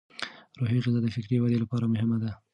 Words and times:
روحي 0.59 0.79
غذا 0.85 0.99
د 1.03 1.07
فکري 1.15 1.37
ودې 1.39 1.57
لپاره 1.63 1.91
مهمه 1.93 2.17
ده. 2.23 2.31